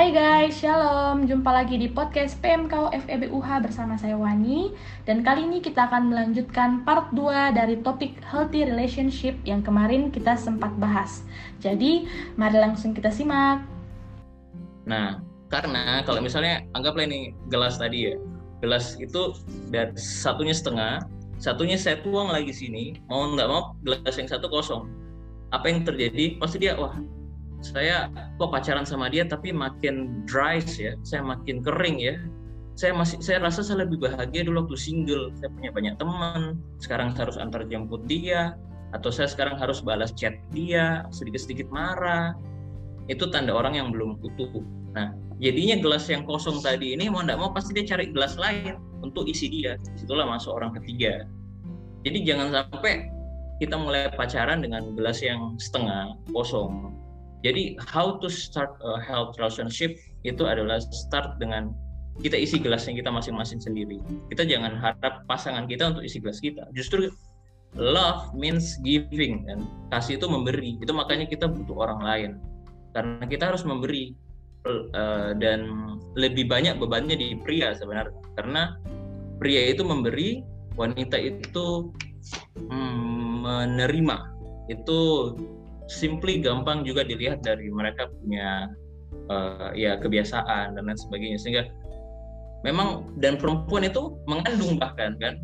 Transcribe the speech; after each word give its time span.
Hai 0.00 0.16
guys, 0.16 0.56
shalom. 0.56 1.28
Jumpa 1.28 1.52
lagi 1.52 1.76
di 1.76 1.84
podcast 1.84 2.40
PMK 2.40 2.72
FEBUH 3.04 3.68
bersama 3.68 4.00
saya 4.00 4.16
Wani. 4.16 4.72
Dan 5.04 5.20
kali 5.20 5.44
ini 5.44 5.60
kita 5.60 5.92
akan 5.92 6.08
melanjutkan 6.08 6.88
part 6.88 7.12
2 7.12 7.52
dari 7.52 7.76
topik 7.84 8.16
healthy 8.24 8.64
relationship 8.64 9.36
yang 9.44 9.60
kemarin 9.60 10.08
kita 10.08 10.40
sempat 10.40 10.72
bahas. 10.80 11.20
Jadi, 11.60 12.08
mari 12.40 12.56
langsung 12.56 12.96
kita 12.96 13.12
simak. 13.12 13.60
Nah, 14.88 15.20
karena 15.52 16.00
kalau 16.08 16.24
misalnya 16.24 16.64
anggaplah 16.72 17.04
ini 17.04 17.36
gelas 17.52 17.76
tadi 17.76 18.08
ya. 18.08 18.16
Gelas 18.64 18.96
itu 18.96 19.36
dari 19.68 19.92
satunya 20.00 20.56
setengah, 20.56 21.04
satunya 21.36 21.76
saya 21.76 22.00
tuang 22.00 22.32
lagi 22.32 22.56
sini, 22.56 22.96
mau 23.04 23.28
nggak 23.36 23.48
mau 23.52 23.76
gelas 23.84 24.16
yang 24.16 24.32
satu 24.32 24.48
kosong. 24.48 24.88
Apa 25.52 25.68
yang 25.68 25.84
terjadi? 25.84 26.40
Pasti 26.40 26.56
dia, 26.56 26.72
wah 26.80 26.96
saya 27.60 28.08
kok 28.40 28.50
pacaran 28.50 28.88
sama 28.88 29.12
dia 29.12 29.28
tapi 29.28 29.52
makin 29.52 30.24
dry 30.24 30.60
ya. 30.64 30.96
Saya 31.04 31.20
makin 31.20 31.60
kering 31.60 32.00
ya. 32.00 32.16
Saya 32.74 32.96
masih 32.96 33.20
saya 33.20 33.44
rasa 33.44 33.60
saya 33.60 33.84
lebih 33.84 34.00
bahagia 34.00 34.48
dulu 34.48 34.64
waktu 34.64 34.76
single. 34.80 35.28
Saya 35.36 35.52
punya 35.52 35.70
banyak 35.70 35.94
teman. 36.00 36.40
Sekarang 36.80 37.12
saya 37.12 37.28
harus 37.28 37.38
antar 37.38 37.68
jemput 37.68 38.08
dia. 38.08 38.56
Atau 38.96 39.12
saya 39.12 39.30
sekarang 39.30 39.60
harus 39.60 39.84
balas 39.84 40.10
chat 40.16 40.34
dia 40.50 41.04
sedikit-sedikit 41.12 41.68
marah. 41.68 42.32
Itu 43.06 43.28
tanda 43.28 43.52
orang 43.54 43.76
yang 43.76 43.92
belum 43.92 44.18
utuh 44.24 44.64
nah 44.90 45.14
jadinya 45.38 45.78
gelas 45.78 46.10
yang 46.10 46.26
kosong 46.26 46.58
tadi 46.66 46.98
ini 46.98 47.06
mau 47.06 47.22
tidak 47.22 47.38
mau 47.38 47.54
pasti 47.54 47.78
dia 47.78 47.86
cari 47.86 48.10
gelas 48.10 48.34
lain 48.34 48.74
untuk 49.06 49.30
isi 49.30 49.46
dia. 49.46 49.78
Itulah 49.96 50.26
masuk 50.26 50.58
orang 50.58 50.74
ketiga. 50.82 51.30
Jadi 52.02 52.26
jangan 52.26 52.50
sampai 52.50 53.06
kita 53.62 53.76
mulai 53.76 54.08
pacaran 54.16 54.64
dengan 54.64 54.96
gelas 54.96 55.20
yang 55.22 55.54
setengah 55.60 56.16
kosong 56.32 56.99
jadi 57.40 57.76
how 57.80 58.20
to 58.20 58.28
start 58.28 58.76
a 58.84 59.00
health 59.00 59.36
relationship 59.40 59.96
itu 60.28 60.44
adalah 60.44 60.76
start 60.92 61.40
dengan 61.40 61.72
kita 62.20 62.36
isi 62.36 62.60
gelasnya 62.60 62.92
kita 63.00 63.08
masing-masing 63.08 63.64
sendiri. 63.64 63.96
Kita 64.28 64.44
jangan 64.44 64.76
harap 64.76 65.24
pasangan 65.24 65.64
kita 65.64 65.96
untuk 65.96 66.04
isi 66.04 66.20
gelas 66.20 66.36
kita. 66.44 66.68
Justru 66.76 67.08
love 67.78 68.36
means 68.36 68.76
giving 68.84 69.48
dan 69.48 69.64
kasih 69.88 70.20
itu 70.20 70.28
memberi. 70.28 70.76
Itu 70.84 70.92
makanya 70.92 71.24
kita 71.24 71.48
butuh 71.48 71.76
orang 71.80 72.00
lain. 72.04 72.30
Karena 72.92 73.24
kita 73.24 73.54
harus 73.54 73.64
memberi 73.64 74.12
uh, 74.92 75.32
dan 75.40 75.64
lebih 76.12 76.44
banyak 76.44 76.76
bebannya 76.76 77.16
di 77.16 77.40
pria 77.40 77.72
sebenarnya. 77.72 78.20
Karena 78.36 78.76
pria 79.40 79.72
itu 79.72 79.80
memberi, 79.80 80.44
wanita 80.76 81.16
itu 81.16 81.88
hmm, 82.68 83.48
menerima. 83.48 84.16
Itu 84.68 85.32
simply 85.90 86.38
gampang 86.38 86.86
juga 86.86 87.02
dilihat 87.02 87.42
dari 87.42 87.66
mereka 87.66 88.06
punya 88.22 88.70
uh, 89.26 89.74
ya 89.74 89.98
kebiasaan 89.98 90.78
dan 90.78 90.82
lain 90.86 90.94
sebagainya. 90.96 91.38
Sehingga 91.42 91.66
memang 92.62 93.10
dan 93.18 93.34
perempuan 93.34 93.82
itu 93.82 94.14
mengandung 94.30 94.78
bahkan 94.78 95.18
kan 95.18 95.42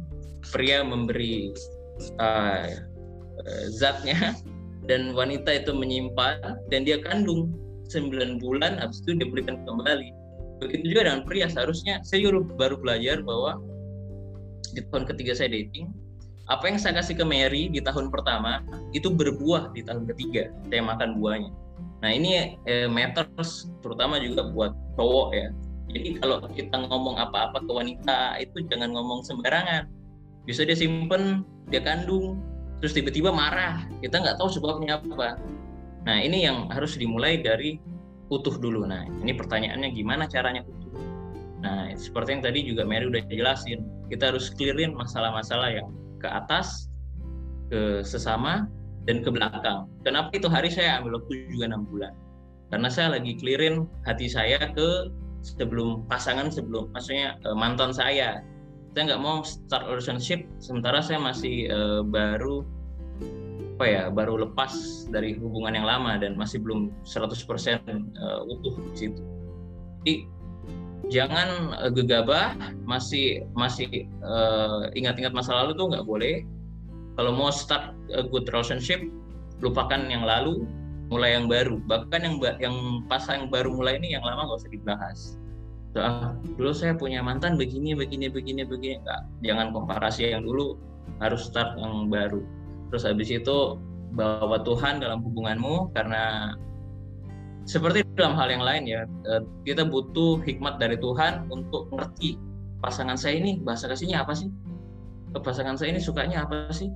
pria 0.54 0.86
memberi 0.86 1.50
uh, 2.22 2.70
zatnya 3.74 4.38
dan 4.88 5.10
wanita 5.18 5.50
itu 5.50 5.74
menyimpan 5.74 6.62
dan 6.70 6.86
dia 6.86 7.02
kandung 7.02 7.50
9 7.90 8.38
bulan 8.38 8.78
habis 8.78 9.02
itu 9.02 9.18
dia 9.18 9.26
berikan 9.26 9.58
kembali. 9.66 10.14
Begitu 10.62 10.94
juga 10.96 11.10
dengan 11.10 11.26
pria 11.26 11.50
seharusnya 11.50 12.00
saya 12.06 12.30
baru 12.56 12.78
belajar 12.78 13.20
bahwa 13.20 13.58
di 14.72 14.80
tahun 14.90 15.04
ketiga 15.10 15.34
saya 15.34 15.52
dating 15.52 15.90
apa 16.46 16.70
yang 16.70 16.78
saya 16.78 17.02
kasih 17.02 17.18
ke 17.18 17.24
Mary 17.26 17.66
di 17.66 17.82
tahun 17.82 18.06
pertama 18.14 18.62
itu 18.94 19.10
berbuah 19.10 19.74
di 19.74 19.82
tahun 19.82 20.06
ketiga 20.14 20.54
saya 20.70 20.82
makan 20.82 21.18
buahnya. 21.18 21.50
Nah 22.06 22.10
ini 22.14 22.54
eh, 22.70 22.86
matters 22.86 23.66
terutama 23.82 24.22
juga 24.22 24.46
buat 24.54 24.72
cowok 24.94 25.28
ya. 25.34 25.48
Jadi 25.90 26.08
kalau 26.22 26.42
kita 26.54 26.76
ngomong 26.86 27.18
apa-apa 27.18 27.62
ke 27.62 27.72
wanita 27.72 28.38
itu 28.38 28.62
jangan 28.70 28.94
ngomong 28.94 29.26
sembarangan. 29.26 29.90
Bisa 30.46 30.62
dia 30.62 30.78
simpen 30.78 31.42
dia 31.66 31.82
kandung 31.82 32.38
terus 32.78 32.94
tiba-tiba 32.94 33.34
marah. 33.34 33.82
Kita 33.98 34.22
nggak 34.22 34.38
tahu 34.38 34.46
sebabnya 34.46 35.02
apa. 35.02 35.34
Nah 36.06 36.16
ini 36.22 36.46
yang 36.46 36.70
harus 36.70 36.94
dimulai 36.94 37.42
dari 37.42 37.82
utuh 38.30 38.54
dulu. 38.54 38.86
Nah 38.86 39.02
ini 39.18 39.34
pertanyaannya 39.34 39.90
gimana 39.90 40.30
caranya 40.30 40.62
utuh? 40.62 40.94
Nah 41.66 41.90
seperti 41.98 42.38
yang 42.38 42.42
tadi 42.46 42.58
juga 42.62 42.86
Mary 42.86 43.10
udah 43.10 43.26
jelasin 43.26 43.82
kita 44.06 44.30
harus 44.30 44.54
clearin 44.54 44.94
masalah-masalah 44.94 45.74
yang 45.74 45.90
ke 46.20 46.28
atas, 46.28 46.88
ke 47.70 48.02
sesama, 48.06 48.68
dan 49.06 49.22
ke 49.22 49.30
belakang. 49.30 49.86
Kenapa 50.02 50.34
itu 50.34 50.50
hari 50.50 50.68
saya 50.68 50.98
ambil 50.98 51.22
waktu 51.22 51.46
juga 51.50 51.70
enam 51.70 51.86
bulan? 51.86 52.12
Karena 52.74 52.90
saya 52.90 53.14
lagi 53.14 53.38
clearin 53.38 53.86
hati 54.02 54.26
saya 54.26 54.58
ke 54.58 55.10
sebelum 55.46 56.02
pasangan 56.10 56.50
sebelum 56.50 56.90
maksudnya 56.90 57.38
uh, 57.46 57.54
mantan 57.54 57.94
saya. 57.94 58.42
Saya 58.92 59.12
nggak 59.12 59.22
mau 59.22 59.44
start 59.46 59.86
relationship 59.86 60.48
sementara 60.58 61.04
saya 61.04 61.22
masih 61.22 61.70
uh, 61.70 62.02
baru 62.02 62.66
apa 63.76 63.84
ya 63.84 64.02
baru 64.08 64.48
lepas 64.48 65.04
dari 65.12 65.36
hubungan 65.36 65.76
yang 65.76 65.84
lama 65.84 66.16
dan 66.16 66.32
masih 66.32 66.64
belum 66.64 66.88
100% 67.04 67.28
uh, 67.28 68.40
utuh 68.48 68.74
di 68.90 68.96
situ. 68.96 69.22
Jadi 70.02 70.14
jangan 71.08 71.76
uh, 71.78 71.90
gegabah 71.92 72.58
masih 72.84 73.46
masih 73.54 74.08
uh, 74.22 74.90
ingat-ingat 74.98 75.32
masa 75.32 75.54
lalu 75.54 75.76
tuh 75.78 75.90
nggak 75.92 76.06
boleh. 76.06 76.42
Kalau 77.16 77.32
mau 77.32 77.48
start 77.48 77.96
a 78.12 78.20
good 78.28 78.44
relationship 78.52 79.00
lupakan 79.64 80.04
yang 80.12 80.26
lalu 80.26 80.68
mulai 81.08 81.38
yang 81.38 81.46
baru. 81.48 81.80
Bahkan 81.86 82.20
yang 82.20 82.36
yang 82.60 82.76
pasang 83.08 83.46
yang 83.46 83.48
baru 83.48 83.72
mulai 83.72 83.96
ini 83.96 84.18
yang 84.18 84.24
lama 84.26 84.50
nggak 84.50 84.60
usah 84.60 84.72
dibahas. 84.72 85.18
So, 85.96 86.04
ah, 86.04 86.36
dulu 86.60 86.76
saya 86.76 86.92
punya 86.92 87.24
mantan 87.24 87.56
begini 87.56 87.96
begini 87.96 88.28
begini 88.28 88.68
begini. 88.68 89.00
Nggak. 89.00 89.22
Jangan 89.48 89.66
komparasi 89.72 90.36
yang 90.36 90.44
dulu 90.44 90.76
harus 91.24 91.48
start 91.48 91.78
yang 91.80 92.12
baru. 92.12 92.44
Terus 92.92 93.08
habis 93.08 93.32
itu 93.32 93.80
bawa 94.12 94.60
Tuhan 94.64 95.00
dalam 95.00 95.24
hubunganmu 95.24 95.92
karena 95.96 96.52
seperti 97.66 98.06
dalam 98.14 98.38
hal 98.38 98.46
yang 98.46 98.62
lain 98.62 98.84
ya 98.86 99.02
eh, 99.26 99.42
kita 99.66 99.82
butuh 99.82 100.38
hikmat 100.46 100.78
dari 100.78 100.94
Tuhan 101.02 101.50
untuk 101.50 101.90
mengerti 101.90 102.38
pasangan 102.78 103.18
saya 103.18 103.42
ini 103.42 103.58
bahasa 103.60 103.90
kasihnya 103.90 104.22
apa 104.22 104.32
sih? 104.38 104.48
Pasangan 105.36 105.76
saya 105.76 105.92
ini 105.92 106.00
sukanya 106.00 106.46
apa 106.46 106.70
sih? 106.70 106.88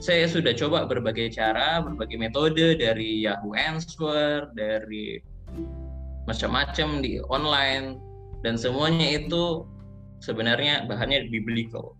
Saya 0.00 0.24
sudah 0.24 0.56
coba 0.56 0.88
berbagai 0.88 1.34
cara 1.36 1.82
berbagai 1.84 2.16
metode 2.16 2.80
dari 2.80 3.26
Yahoo 3.26 3.52
Answer 3.52 4.48
dari 4.56 5.20
macam-macam 6.24 7.02
di 7.02 7.18
online 7.28 7.98
dan 8.46 8.54
semuanya 8.54 9.18
itu 9.18 9.66
sebenarnya 10.22 10.86
bahannya 10.86 11.26
biblical. 11.28 11.98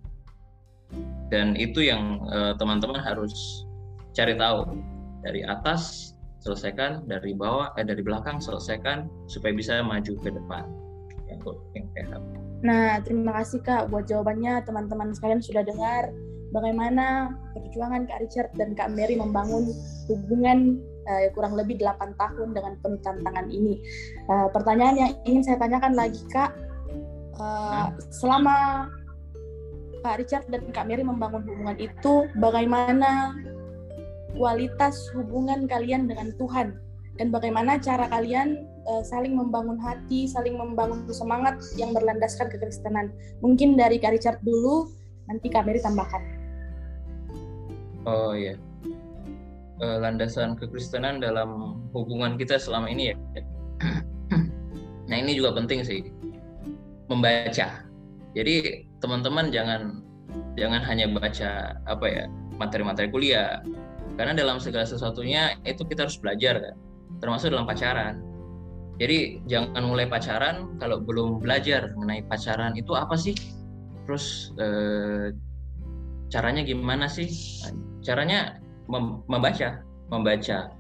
Dan 1.29 1.59
itu 1.59 1.83
yang 1.83 2.23
eh, 2.31 2.53
teman-teman 2.61 3.01
uh, 3.01 3.05
harus 3.05 3.67
cari 4.15 4.37
tahu 4.39 4.79
dari 5.25 5.43
atas 5.43 6.12
selesaikan 6.43 7.07
dari 7.07 7.33
bawah 7.33 7.71
eh 7.79 7.87
dari 7.87 8.03
belakang 8.03 8.43
selesaikan 8.43 9.07
supaya 9.31 9.55
bisa 9.55 9.79
maju 9.81 10.13
ke 10.19 10.31
depan 10.31 10.67
Nah, 12.63 13.03
terima 13.03 13.43
kasih 13.43 13.59
Kak 13.65 13.91
buat 13.91 14.07
jawabannya. 14.07 14.63
Teman-teman 14.63 15.11
sekalian 15.17 15.43
sudah 15.43 15.67
dengar 15.67 16.15
bagaimana 16.55 17.35
perjuangan 17.57 18.07
Kak 18.07 18.21
Richard 18.23 18.51
dan 18.55 18.77
Kak 18.79 18.93
Mary 18.95 19.19
membangun 19.19 19.73
hubungan 20.07 20.79
uh, 21.09 21.27
kurang 21.35 21.59
lebih 21.59 21.81
8 21.81 22.15
tahun 22.15 22.49
dengan 22.55 22.79
penuh 22.79 23.01
tantangan 23.03 23.51
ini. 23.51 23.83
Uh, 24.31 24.47
pertanyaan 24.55 24.95
yang 24.95 25.13
ingin 25.27 25.43
saya 25.43 25.59
tanyakan 25.59 25.99
lagi 25.99 26.23
Kak, 26.31 26.55
uh, 27.41 27.91
selama 28.15 28.87
Kak 30.07 30.23
Richard 30.23 30.47
dan 30.51 30.63
Kak 30.71 30.87
Mary 30.87 31.03
membangun 31.03 31.43
hubungan 31.43 31.79
itu, 31.83 32.31
bagaimana 32.39 33.35
kualitas 34.37 35.11
hubungan 35.13 35.69
kalian 35.69 36.09
dengan 36.09 36.33
Tuhan 36.41 36.77
dan 37.21 37.29
bagaimana 37.29 37.77
cara 37.77 38.09
kalian 38.09 38.65
uh, 38.89 39.03
saling 39.05 39.37
membangun 39.37 39.77
hati, 39.79 40.25
saling 40.25 40.57
membangun 40.57 41.05
semangat 41.13 41.61
yang 41.77 41.93
berlandaskan 41.93 42.49
kekristenan. 42.49 43.13
Mungkin 43.45 43.77
dari 43.77 44.01
Kak 44.01 44.17
Richard 44.17 44.41
dulu, 44.41 44.89
nanti 45.29 45.53
Kak 45.53 45.69
Mary 45.69 45.79
tambahkan. 45.79 46.23
Oh 48.03 48.35
iya, 48.35 48.59
uh, 49.79 49.99
landasan 50.03 50.59
kekristenan 50.59 51.23
dalam 51.23 51.79
hubungan 51.95 52.35
kita 52.41 52.59
selama 52.59 52.91
ini 52.91 53.13
ya. 53.13 53.17
nah 55.09 55.17
ini 55.21 55.39
juga 55.39 55.55
penting 55.55 55.87
sih, 55.87 56.11
membaca. 57.07 57.87
Jadi 58.33 58.89
teman-teman 58.99 59.53
jangan 59.53 60.01
jangan 60.57 60.81
hanya 60.89 61.07
baca 61.13 61.77
apa 61.85 62.07
ya 62.09 62.25
materi-materi 62.57 63.13
kuliah, 63.13 63.61
karena 64.23 64.39
dalam 64.39 64.63
segala 64.63 64.87
sesuatunya 64.87 65.59
itu 65.67 65.83
kita 65.83 66.07
harus 66.07 66.15
belajar 66.15 66.63
kan. 66.63 66.79
Termasuk 67.19 67.51
dalam 67.51 67.67
pacaran. 67.67 68.23
Jadi 69.03 69.43
jangan 69.51 69.83
mulai 69.83 70.07
pacaran 70.07 70.79
kalau 70.79 71.03
belum 71.03 71.43
belajar 71.43 71.91
mengenai 71.99 72.23
pacaran 72.31 72.71
itu 72.79 72.95
apa 72.95 73.19
sih? 73.19 73.35
Terus 74.07 74.55
eh, 74.63 75.35
caranya 76.31 76.63
gimana 76.63 77.11
sih? 77.11 77.27
Caranya 77.99 78.63
mem 78.87 79.27
membaca 79.27 79.83
membaca. 80.07 80.71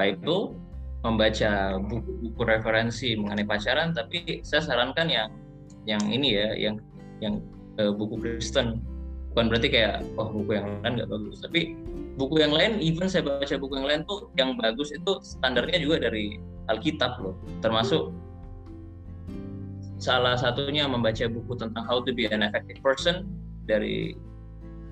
Bible 0.00 0.56
membaca 1.04 1.76
buku-buku 1.76 2.40
referensi 2.40 3.20
mengenai 3.20 3.44
pacaran 3.44 3.92
tapi 3.92 4.40
saya 4.40 4.64
sarankan 4.64 5.12
yang 5.12 5.28
yang 5.84 6.00
ini 6.08 6.40
ya 6.40 6.56
yang 6.56 6.80
yang 7.20 7.44
uh, 7.76 7.92
buku 7.92 8.16
Kristen. 8.16 8.80
Bukan 9.36 9.52
berarti 9.52 9.68
kayak 9.68 10.08
oh 10.16 10.32
buku 10.32 10.56
yang 10.56 10.80
lain 10.80 11.04
nggak 11.04 11.10
bagus 11.12 11.44
tapi 11.44 11.76
buku 12.18 12.42
yang 12.42 12.54
lain 12.54 12.82
even 12.82 13.06
saya 13.06 13.22
baca 13.26 13.54
buku 13.58 13.74
yang 13.78 13.88
lain 13.88 14.00
tuh 14.06 14.30
yang 14.34 14.54
bagus 14.58 14.90
itu 14.90 15.18
standarnya 15.22 15.78
juga 15.82 16.10
dari 16.10 16.38
Alkitab 16.70 17.18
loh 17.22 17.34
termasuk 17.62 18.14
salah 20.00 20.34
satunya 20.34 20.88
membaca 20.88 21.28
buku 21.28 21.52
tentang 21.60 21.84
how 21.84 22.00
to 22.00 22.10
be 22.10 22.24
an 22.30 22.40
effective 22.40 22.80
person 22.80 23.28
dari 23.68 24.16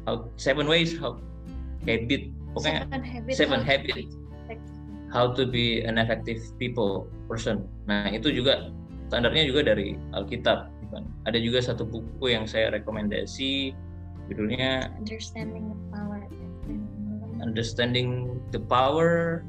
how, 0.05 0.29
seven 0.37 0.69
ways 0.69 0.95
how 1.01 1.17
habit 1.89 2.29
pokoknya 2.53 2.85
seven 2.87 3.03
habits, 3.03 3.37
seven 3.39 3.61
how 5.09 5.33
to 5.33 5.49
be 5.49 5.81
an 5.85 5.97
effective 5.97 6.41
people 6.61 7.09
person. 7.27 7.65
Nah 7.89 8.13
itu 8.13 8.29
juga 8.33 8.73
standarnya 9.09 9.49
juga 9.49 9.73
dari 9.75 9.97
Alkitab. 10.13 10.69
Kan. 10.89 11.05
Ada 11.29 11.37
juga 11.37 11.61
satu 11.61 11.85
buku 11.85 12.33
yang 12.33 12.49
saya 12.49 12.73
rekomendasi, 12.73 13.77
judulnya 14.33 14.89
Understanding 14.97 15.69
the 15.69 15.79
Power. 15.93 16.08
Understanding 17.41 18.41
the 18.51 18.61
Power 18.61 19.43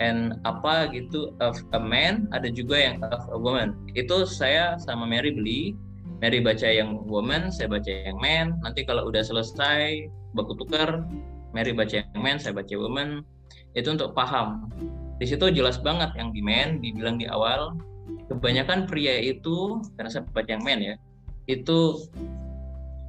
and 0.00 0.38
apa 0.48 0.90
gitu 0.92 1.34
of 1.42 1.58
a 1.76 1.80
man. 1.80 2.28
Ada 2.34 2.50
juga 2.52 2.78
yang 2.78 3.02
of 3.04 3.24
a 3.30 3.38
woman. 3.38 3.76
Itu 3.94 4.24
saya 4.24 4.76
sama 4.80 5.06
Mary 5.08 5.34
beli. 5.34 5.76
Mary 6.20 6.44
baca 6.44 6.68
yang 6.68 7.00
woman, 7.08 7.48
saya 7.48 7.72
baca 7.72 7.88
yang 7.88 8.20
man. 8.20 8.60
Nanti 8.60 8.84
kalau 8.84 9.08
udah 9.08 9.24
selesai 9.24 10.04
baku 10.36 10.52
tukar, 10.52 11.08
Mary 11.56 11.72
baca 11.72 12.04
yang 12.04 12.20
man, 12.20 12.36
saya 12.36 12.52
baca 12.52 12.74
woman 12.76 13.24
itu 13.78 13.88
untuk 13.90 14.12
paham 14.18 14.66
di 15.20 15.26
situ 15.28 15.52
jelas 15.52 15.78
banget 15.78 16.10
yang 16.16 16.32
di 16.34 16.42
men 16.42 16.80
dibilang 16.82 17.20
di 17.20 17.28
awal 17.30 17.76
kebanyakan 18.26 18.88
pria 18.88 19.20
itu 19.20 19.78
karena 19.94 20.10
saya 20.10 20.24
baca 20.32 20.48
yang 20.50 20.64
men 20.64 20.80
ya 20.80 20.94
itu 21.46 22.08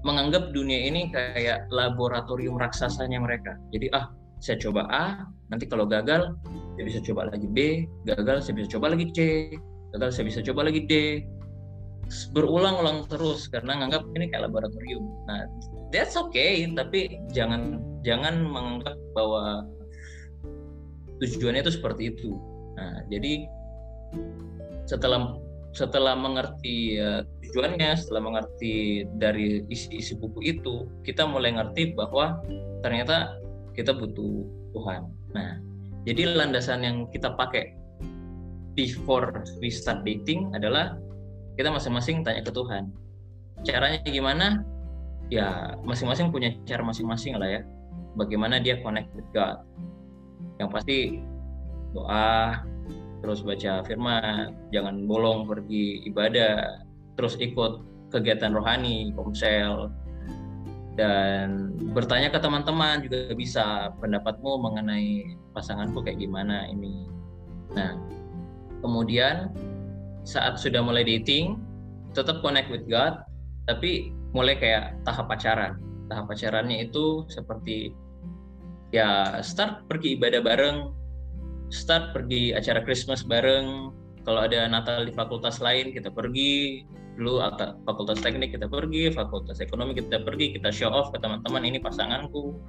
menganggap 0.02 0.50
dunia 0.52 0.90
ini 0.90 1.14
kayak 1.14 1.70
laboratorium 1.70 2.58
raksasanya 2.58 3.22
mereka. 3.22 3.58
Jadi 3.74 3.88
ah 3.94 4.10
saya 4.42 4.58
coba 4.58 4.90
A 4.90 5.06
nanti 5.54 5.70
kalau 5.70 5.86
gagal 5.86 6.34
saya 6.74 6.84
bisa 6.88 7.00
coba 7.06 7.30
lagi 7.30 7.46
B 7.46 7.86
gagal 8.10 8.42
saya 8.42 8.54
bisa 8.58 8.68
coba 8.74 8.98
lagi 8.98 9.06
C 9.14 9.20
gagal 9.94 10.10
saya 10.18 10.26
bisa 10.26 10.40
coba 10.42 10.70
lagi 10.70 10.82
D. 10.90 10.94
Berulang-ulang 12.36 13.08
terus 13.08 13.48
karena 13.48 13.78
menganggap 13.78 14.04
ini 14.18 14.28
kayak 14.34 14.52
laboratorium. 14.52 15.06
Nah 15.30 15.48
that's 15.94 16.18
okay 16.18 16.66
tapi 16.74 17.22
jangan 17.32 17.80
jangan 18.02 18.42
menganggap 18.42 18.98
bahwa 19.14 19.64
tujuannya 21.22 21.62
itu 21.62 21.74
seperti 21.78 22.04
itu. 22.18 22.34
Nah, 22.76 23.06
jadi 23.14 23.46
setelah 24.90 25.38
setelah 25.72 26.20
mengerti 26.20 27.00
ya, 27.00 27.24
tujuannya, 27.48 27.96
setelah 27.96 28.22
mengerti 28.28 29.08
dari 29.16 29.64
isi-isi 29.72 30.20
buku 30.20 30.44
itu, 30.44 30.88
kita 31.08 31.24
mulai 31.24 31.56
ngerti 31.56 31.96
bahwa 31.96 32.44
ternyata 32.84 33.40
kita 33.72 33.96
butuh 33.96 34.44
Tuhan. 34.76 35.08
Nah, 35.32 35.60
jadi 36.04 36.36
landasan 36.36 36.84
yang 36.84 37.08
kita 37.12 37.36
pakai 37.40 37.76
before 38.76 39.44
we 39.64 39.72
start 39.72 40.04
dating 40.04 40.52
adalah 40.56 41.00
kita 41.56 41.72
masing-masing 41.72 42.24
tanya 42.24 42.44
ke 42.44 42.52
Tuhan. 42.52 42.92
Caranya 43.64 44.04
gimana? 44.08 44.48
Ya, 45.32 45.80
masing-masing 45.88 46.36
punya 46.36 46.52
cara 46.68 46.84
masing-masing 46.84 47.40
lah 47.40 47.48
ya. 47.48 47.62
Bagaimana 48.20 48.60
dia 48.60 48.76
connect 48.84 49.08
with 49.16 49.28
God 49.32 49.64
yang 50.60 50.68
pasti 50.68 51.24
doa 51.96 52.60
terus 53.22 53.46
baca 53.46 53.86
firman 53.86 54.58
jangan 54.74 55.06
bolong 55.06 55.46
pergi 55.46 56.06
ibadah 56.10 56.82
terus 57.16 57.38
ikut 57.38 57.86
kegiatan 58.12 58.52
rohani 58.52 59.14
komsel. 59.16 59.90
Dan 60.92 61.72
bertanya 61.96 62.28
ke 62.28 62.40
teman-teman 62.44 63.00
juga 63.00 63.32
bisa 63.32 63.96
pendapatmu 64.04 64.60
mengenai 64.60 65.40
pasanganku 65.56 66.04
kayak 66.04 66.20
gimana 66.20 66.68
ini. 66.68 67.08
Nah 67.72 67.96
kemudian 68.84 69.56
saat 70.28 70.60
sudah 70.60 70.84
mulai 70.84 71.08
dating 71.08 71.58
tetap 72.12 72.44
connect 72.44 72.68
with 72.68 72.84
God 72.92 73.24
tapi 73.72 74.12
mulai 74.36 74.60
kayak 74.60 75.00
tahap 75.08 75.32
pacaran. 75.32 75.80
Tahap 76.12 76.28
pacarannya 76.28 76.92
itu 76.92 77.24
seperti 77.32 77.96
ya 78.92 79.40
start 79.40 79.88
pergi 79.88 80.20
ibadah 80.20 80.44
bareng 80.44 80.78
start 81.72 82.12
pergi 82.12 82.52
acara 82.52 82.84
Christmas 82.84 83.24
bareng. 83.24 83.96
Kalau 84.22 84.46
ada 84.46 84.70
Natal 84.70 85.08
di 85.08 85.16
fakultas 85.16 85.58
lain 85.64 85.96
kita 85.96 86.14
pergi. 86.14 86.86
Dulu 87.18 87.42
fakultas 87.88 88.22
teknik 88.22 88.54
kita 88.54 88.70
pergi. 88.70 89.10
Fakultas 89.10 89.58
ekonomi 89.64 89.98
kita 89.98 90.22
pergi. 90.22 90.54
Kita 90.54 90.70
show 90.70 90.92
off 90.92 91.10
ke 91.10 91.18
teman-teman 91.18 91.66
ini 91.66 91.82
pasanganku. 91.82 92.60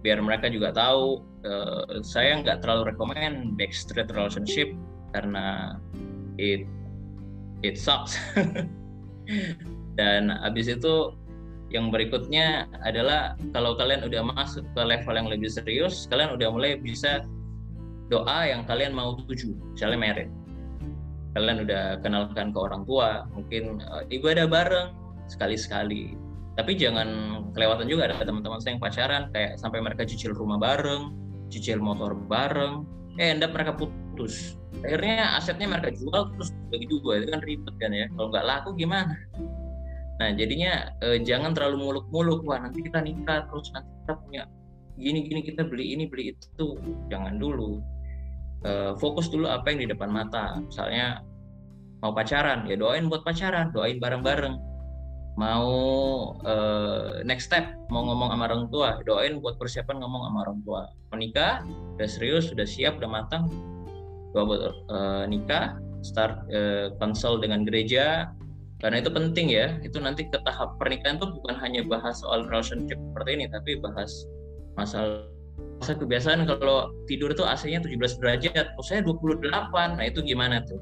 Biar 0.00 0.18
mereka 0.24 0.48
juga 0.48 0.72
tahu 0.72 1.20
uh, 1.44 2.00
saya 2.00 2.40
nggak 2.40 2.64
terlalu 2.64 2.96
rekomend 2.96 3.60
backstreet 3.60 4.08
relationship 4.10 4.72
karena 5.12 5.76
it 6.40 6.64
it 7.60 7.76
sucks. 7.76 8.16
Dan 10.00 10.32
abis 10.32 10.72
itu 10.72 11.14
yang 11.70 11.94
berikutnya 11.94 12.66
adalah 12.82 13.38
kalau 13.54 13.78
kalian 13.78 14.02
udah 14.02 14.26
masuk 14.26 14.66
ke 14.74 14.82
level 14.82 15.14
yang 15.14 15.28
lebih 15.30 15.46
serius, 15.46 16.08
kalian 16.10 16.34
udah 16.34 16.48
mulai 16.50 16.74
bisa 16.80 17.22
doa 18.10 18.38
yang 18.50 18.66
kalian 18.66 18.92
mau 18.92 19.14
tuju, 19.24 19.54
misalnya 19.72 19.98
merit. 19.98 20.28
Kalian 21.38 21.62
udah 21.62 22.02
kenalkan 22.02 22.50
ke 22.50 22.58
orang 22.58 22.82
tua, 22.82 23.24
mungkin 23.30 23.78
uh, 23.86 24.02
ibadah 24.10 24.50
bareng 24.50 24.90
sekali-sekali. 25.30 26.18
Tapi 26.58 26.74
jangan 26.74 27.40
kelewatan 27.54 27.86
juga 27.86 28.10
ada 28.10 28.18
teman-teman 28.18 28.58
saya 28.58 28.74
yang 28.76 28.82
pacaran 28.82 29.22
kayak 29.30 29.56
sampai 29.62 29.78
mereka 29.78 30.02
cicil 30.02 30.34
rumah 30.34 30.58
bareng, 30.58 31.14
cicil 31.54 31.78
motor 31.78 32.18
bareng, 32.26 32.82
eh 33.22 33.30
endap 33.30 33.54
mereka 33.54 33.78
putus. 33.78 34.58
Akhirnya 34.82 35.38
asetnya 35.38 35.70
mereka 35.70 35.94
jual 35.94 36.34
terus 36.34 36.50
bagi 36.74 36.86
dua, 36.90 37.22
itu 37.22 37.30
kan 37.30 37.40
ribet 37.46 37.74
kan 37.78 37.94
ya. 37.94 38.10
Kalau 38.10 38.28
nggak 38.34 38.46
laku 38.50 38.74
gimana? 38.74 39.14
Nah 40.18 40.34
jadinya 40.34 40.90
eh, 41.00 41.22
jangan 41.22 41.54
terlalu 41.54 41.78
muluk-muluk 41.80 42.42
wah 42.44 42.58
nanti 42.58 42.82
kita 42.84 43.00
nikah 43.00 43.46
terus 43.48 43.70
nanti 43.72 43.88
kita 44.04 44.14
punya 44.20 44.42
gini-gini 45.00 45.40
kita 45.40 45.64
beli 45.64 45.96
ini 45.96 46.04
beli 46.04 46.36
itu 46.36 46.76
jangan 47.08 47.40
dulu 47.40 47.80
eh, 48.64 48.92
fokus 48.98 49.28
dulu 49.32 49.48
apa 49.48 49.72
yang 49.72 49.84
di 49.84 49.88
depan 49.90 50.10
mata. 50.12 50.60
Misalnya 50.60 51.24
mau 52.00 52.12
pacaran 52.16 52.64
ya 52.64 52.76
doain 52.80 53.08
buat 53.08 53.24
pacaran 53.24 53.72
doain 53.72 54.00
bareng-bareng. 54.00 54.56
Mau 55.38 55.70
eh, 56.44 57.24
next 57.24 57.48
step 57.48 57.72
mau 57.88 58.04
ngomong 58.04 58.34
sama 58.34 58.44
orang 58.50 58.64
tua 58.68 58.88
doain 59.06 59.40
buat 59.40 59.56
persiapan 59.56 60.02
ngomong 60.02 60.22
sama 60.28 60.38
orang 60.48 60.58
tua. 60.66 60.82
Menikah 61.14 61.64
udah 61.96 62.08
serius 62.08 62.50
sudah 62.52 62.66
siap 62.66 63.00
udah 63.00 63.10
matang 63.10 63.48
doa 64.36 64.44
buat 64.46 64.60
eh, 64.68 65.24
nikah 65.30 65.78
start 66.00 66.44
eh, 66.52 66.92
konsul 67.00 67.40
dengan 67.40 67.64
gereja. 67.64 68.32
Karena 68.80 69.04
itu 69.04 69.12
penting 69.12 69.52
ya 69.52 69.76
itu 69.84 70.00
nanti 70.00 70.24
ke 70.24 70.40
tahap 70.40 70.80
pernikahan 70.80 71.20
itu 71.20 71.28
bukan 71.36 71.52
hanya 71.60 71.84
bahas 71.84 72.24
soal 72.24 72.48
relationship 72.48 72.96
seperti 72.96 73.30
ini 73.36 73.44
tapi 73.52 73.76
bahas 73.76 74.24
masalah 74.72 75.20
masa 75.80 75.96
kebiasaan 75.96 76.44
kalau 76.44 76.92
tidur 77.08 77.32
itu 77.32 77.40
AC-nya 77.40 77.80
17 77.80 78.20
derajat 78.20 78.76
oh 78.76 78.84
saya 78.84 79.00
28 79.00 79.48
nah 79.72 80.04
itu 80.04 80.20
gimana 80.20 80.60
tuh? 80.68 80.76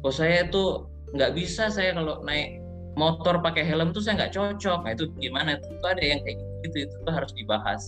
Oh 0.00 0.12
saya 0.12 0.48
itu 0.48 0.88
nggak 1.12 1.36
bisa 1.36 1.68
saya 1.68 1.92
kalau 1.92 2.24
naik 2.24 2.64
motor 2.96 3.38
pakai 3.44 3.68
helm 3.68 3.92
tuh 3.92 4.00
saya 4.00 4.24
nggak 4.24 4.32
cocok. 4.32 4.80
Nah 4.88 4.92
itu 4.96 5.04
gimana 5.20 5.60
tuh? 5.60 5.76
Itu 5.76 5.86
ada 5.86 6.02
yang 6.02 6.20
kayak 6.24 6.40
gitu 6.64 6.76
itu 6.88 6.94
tuh 7.04 7.12
harus 7.12 7.30
dibahas. 7.36 7.82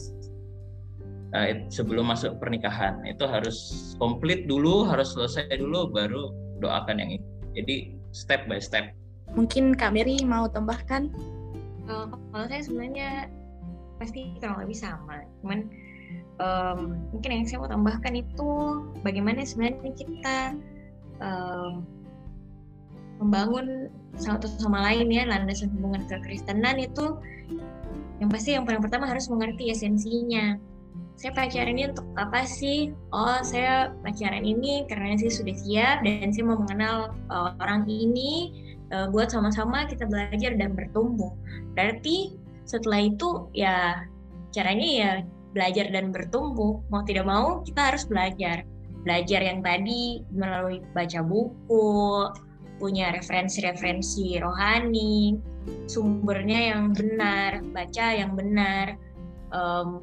Nah, 1.34 1.52
sebelum 1.68 2.06
masuk 2.06 2.38
pernikahan 2.38 3.02
itu 3.02 3.26
harus 3.26 3.92
komplit 3.98 4.46
dulu 4.46 4.86
harus 4.86 5.16
selesai 5.16 5.58
dulu 5.58 5.90
baru 5.90 6.30
doakan 6.60 7.02
yang 7.02 7.10
itu. 7.18 7.28
Jadi 7.56 7.76
step 8.12 8.44
by 8.46 8.60
step. 8.60 8.92
Mungkin 9.34 9.74
Kak 9.74 9.96
Mary 9.96 10.20
mau 10.22 10.46
tambahkan? 10.46 11.10
Uh, 11.88 12.12
kalau 12.30 12.46
saya 12.46 12.62
sebenarnya 12.62 13.10
pasti 13.98 14.36
kurang 14.38 14.64
lebih 14.64 14.76
sama. 14.76 15.24
Cuman 15.42 15.66
um, 16.40 17.00
mungkin 17.12 17.30
yang 17.42 17.44
saya 17.48 17.58
mau 17.62 17.70
tambahkan 17.70 18.14
itu 18.16 18.50
bagaimana 19.00 19.44
sebenarnya 19.44 19.92
kita 19.94 20.38
um, 21.20 21.84
membangun 23.20 23.88
satu 24.16 24.48
sama 24.60 24.84
lain 24.92 25.08
ya 25.08 25.24
landasan 25.24 25.72
hubungan 25.76 26.04
kekristenan 26.08 26.76
itu 26.76 27.16
yang 28.20 28.28
pasti 28.32 28.56
yang 28.56 28.64
paling 28.64 28.80
pertama 28.80 29.08
harus 29.08 29.28
mengerti 29.28 29.72
esensinya 29.72 30.56
saya 31.16 31.32
pacaran 31.32 31.72
ini 31.72 31.88
untuk 31.88 32.04
apa 32.20 32.44
sih? 32.44 32.92
Oh, 33.08 33.40
saya 33.40 33.88
pacaran 34.04 34.44
ini 34.44 34.84
karena 34.84 35.16
saya 35.16 35.32
sudah 35.32 35.56
siap 35.56 36.04
dan 36.04 36.28
saya 36.28 36.44
mau 36.44 36.60
mengenal 36.60 37.16
uh, 37.32 37.56
orang 37.56 37.88
ini 37.88 38.52
uh, 38.92 39.08
buat 39.08 39.32
sama-sama 39.32 39.88
kita 39.88 40.04
belajar 40.04 40.52
dan 40.60 40.76
bertumbuh. 40.76 41.32
Berarti 41.72 42.36
setelah 42.68 43.08
itu 43.08 43.48
ya 43.56 44.04
caranya 44.52 44.88
ya 44.88 45.10
belajar 45.56 45.88
dan 45.88 46.12
bertumbuh. 46.12 46.84
Mau 46.92 47.02
tidak 47.08 47.24
mau 47.24 47.64
kita 47.64 47.92
harus 47.92 48.04
belajar. 48.04 48.68
belajar 49.06 49.38
yang 49.38 49.62
tadi 49.62 50.26
melalui 50.34 50.82
baca 50.90 51.22
buku, 51.22 52.26
punya 52.82 53.14
referensi-referensi 53.14 54.42
rohani, 54.42 55.38
sumbernya 55.86 56.74
yang 56.74 56.90
benar, 56.90 57.62
baca 57.70 58.06
yang 58.18 58.34
benar, 58.34 58.98
um, 59.54 60.02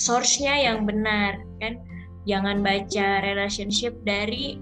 source-nya 0.00 0.72
yang 0.72 0.88
benar, 0.88 1.44
kan? 1.60 1.76
Jangan 2.24 2.64
baca 2.64 3.20
relationship 3.20 3.92
dari 4.04 4.56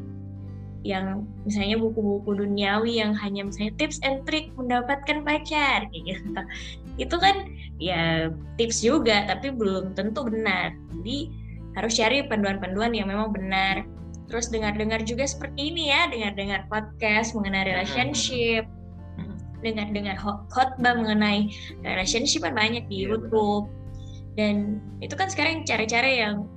yang 0.87 1.27
misalnya 1.43 1.83
buku-buku 1.83 2.47
duniawi 2.47 3.03
yang 3.03 3.11
hanya 3.19 3.43
misalnya 3.43 3.75
tips 3.75 3.99
and 4.07 4.23
trick 4.23 4.55
mendapatkan 4.55 5.27
pacar 5.27 5.91
gitu. 5.91 6.41
Itu 6.97 7.17
kan 7.19 7.51
ya 7.83 8.31
tips 8.55 8.87
juga 8.87 9.27
tapi 9.27 9.51
belum 9.51 9.99
tentu 9.99 10.31
benar. 10.31 10.71
Jadi 10.95 11.35
harus 11.75 11.93
cari 11.99 12.25
panduan-panduan 12.31 12.95
yang 12.95 13.11
memang 13.11 13.35
benar. 13.35 13.83
Terus 14.27 14.51
dengar-dengar 14.51 15.03
juga 15.07 15.27
seperti 15.27 15.71
ini 15.71 15.91
ya, 15.91 16.11
dengar-dengar 16.11 16.67
podcast 16.67 17.35
mengenai 17.35 17.63
relationship, 17.67 18.67
dengar-dengar 19.63 20.19
khotbah 20.51 20.95
mengenai 20.99 21.51
relationship 21.87 22.43
kan 22.43 22.55
banyak 22.55 22.87
di 22.91 23.07
iya, 23.07 23.15
YouTube. 23.15 23.71
Dan 24.35 24.83
itu 25.01 25.15
kan 25.15 25.31
sekarang 25.31 25.63
cara-cara 25.63 26.07
yang 26.07 26.51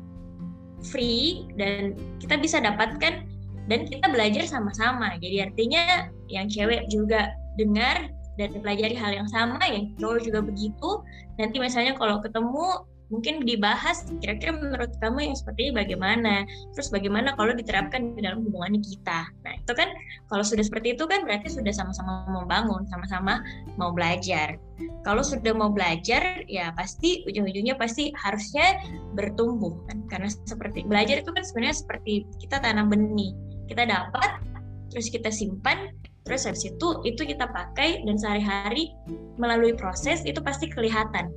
free 0.83 1.47
dan 1.59 1.95
kita 2.23 2.39
bisa 2.39 2.57
dapatkan 2.63 3.27
dan 3.69 3.85
kita 3.85 4.09
belajar 4.09 4.43
sama-sama. 4.49 5.13
Jadi 5.21 5.45
artinya 5.45 6.09
yang 6.27 6.49
cewek 6.49 6.89
juga 6.89 7.31
dengar 7.55 8.09
dan 8.41 8.55
pelajari 8.59 8.95
hal 8.97 9.11
yang 9.13 9.29
sama, 9.29 9.61
yang 9.69 9.93
cowok 10.01 10.25
juga 10.25 10.39
begitu. 10.41 10.89
Nanti 11.37 11.61
misalnya 11.61 11.93
kalau 11.95 12.19
ketemu 12.19 12.87
mungkin 13.09 13.41
dibahas 13.41 14.05
kira-kira 14.21 14.53
menurut 14.53 14.93
kamu 15.01 15.33
yang 15.33 15.35
seperti 15.35 15.69
ini 15.69 15.73
bagaimana? 15.75 16.45
Terus 16.77 16.93
bagaimana 16.93 17.33
kalau 17.35 17.57
diterapkan 17.57 18.13
di 18.15 18.21
dalam 18.21 18.45
hubungan 18.45 18.79
kita? 18.79 19.27
Nah 19.43 19.53
itu 19.57 19.73
kan 19.73 19.89
kalau 20.29 20.45
sudah 20.45 20.61
seperti 20.61 20.93
itu 20.95 21.09
kan 21.09 21.25
berarti 21.25 21.49
sudah 21.49 21.73
sama-sama 21.73 22.25
membangun 22.29 22.85
sama-sama 22.87 23.41
mau 23.75 23.91
belajar. 23.91 24.55
Kalau 25.03 25.25
sudah 25.25 25.51
mau 25.51 25.73
belajar 25.73 26.45
ya 26.47 26.71
pasti 26.77 27.25
ujung-ujungnya 27.27 27.75
pasti 27.75 28.13
harusnya 28.15 28.79
bertumbuh 29.17 29.73
kan? 29.89 30.05
Karena 30.07 30.29
seperti 30.29 30.85
belajar 30.85 31.19
itu 31.25 31.33
kan 31.33 31.43
sebenarnya 31.43 31.75
seperti 31.81 32.29
kita 32.39 32.61
tanam 32.61 32.87
benih 32.93 33.48
kita 33.69 33.85
dapat 33.85 34.41
terus 34.89 35.07
kita 35.13 35.29
simpan 35.29 35.93
terus 36.25 36.49
habis 36.49 36.65
itu 36.65 36.87
itu 37.05 37.21
kita 37.25 37.45
pakai 37.49 38.01
dan 38.05 38.17
sehari-hari 38.17 38.89
melalui 39.37 39.77
proses 39.77 40.25
itu 40.25 40.41
pasti 40.41 40.69
kelihatan 40.69 41.29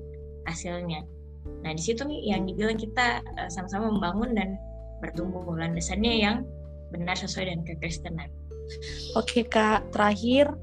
hasilnya. 0.49 1.05
Nah 1.63 1.73
di 1.73 1.83
situ 1.83 2.03
nih 2.03 2.35
yang 2.35 2.49
dibilang 2.49 2.77
kita 2.77 3.23
uh, 3.39 3.49
sama-sama 3.53 3.93
membangun 3.93 4.35
dan 4.35 4.59
bertumbuh 5.01 5.45
landasannya 5.55 6.15
yang 6.25 6.37
benar 6.93 7.17
sesuai 7.17 7.51
dengan 7.51 7.65
kekristenan. 7.67 8.29
Oke 9.19 9.43
kak. 9.43 9.91
Terakhir 9.91 10.55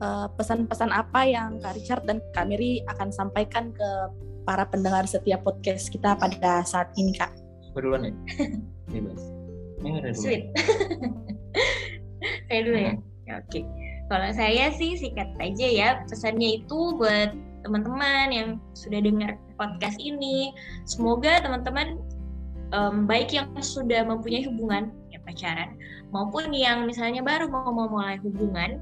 eh, 0.00 0.26
pesan-pesan 0.40 0.88
apa 0.88 1.28
yang 1.28 1.60
kak 1.60 1.76
Richard 1.76 2.08
dan 2.08 2.24
kak 2.32 2.48
Miri 2.48 2.80
akan 2.88 3.12
sampaikan 3.12 3.74
ke 3.76 3.88
para 4.48 4.64
pendengar 4.64 5.04
setiap 5.04 5.44
podcast 5.44 5.92
kita 5.92 6.16
pada 6.16 6.64
saat 6.64 6.88
ini 6.96 7.12
kak? 7.12 7.34
Berduluan 7.76 8.08
ya. 8.08 8.14
Bebas 8.88 9.41
Sweet. 10.14 10.42
saya 12.48 12.60
dulu 12.62 12.78
ya. 12.78 12.94
ya 13.26 13.32
Oke. 13.42 13.50
Okay. 13.50 13.64
Kalau 14.10 14.28
saya 14.36 14.68
sih 14.76 14.98
sikat 15.00 15.32
aja 15.40 15.66
ya 15.66 15.88
pesannya 16.04 16.60
itu 16.60 16.94
buat 17.00 17.32
teman-teman 17.64 18.28
yang 18.34 18.48
sudah 18.76 19.00
dengar 19.00 19.38
podcast 19.56 19.96
ini. 20.02 20.52
Semoga 20.84 21.40
teman-teman 21.40 21.96
um, 22.74 23.06
baik 23.06 23.30
yang 23.30 23.48
sudah 23.60 24.02
mempunyai 24.02 24.44
hubungan 24.48 24.90
ya 25.12 25.20
pacaran 25.22 25.76
maupun 26.10 26.50
yang 26.50 26.88
misalnya 26.88 27.22
baru 27.22 27.46
mau 27.48 27.70
mulai 27.70 28.18
hubungan 28.20 28.80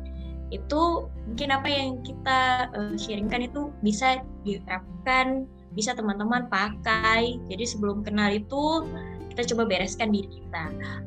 itu 0.50 1.06
mungkin 1.30 1.54
apa 1.54 1.68
yang 1.70 2.02
kita 2.02 2.40
uh, 2.74 2.94
sharingkan 2.98 3.46
itu 3.46 3.70
bisa 3.86 4.18
diterapkan 4.42 5.46
bisa 5.78 5.94
teman-teman 5.94 6.50
pakai 6.50 7.38
jadi 7.46 7.62
sebelum 7.62 8.02
kenal 8.02 8.34
itu 8.34 8.82
kita 9.30 9.54
coba 9.54 9.70
bereskan 9.70 10.10
diri 10.10 10.28
kita. 10.28 10.64